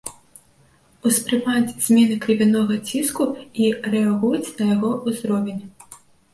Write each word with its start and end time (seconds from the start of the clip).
Успрымаюць 1.09 1.75
змены 1.89 2.17
крывянога 2.25 2.79
ціску 2.93 3.29
і 3.67 3.71
рэагуюць 3.95 4.51
на 4.57 4.63
яго 4.75 4.91
ўзровень. 5.07 5.61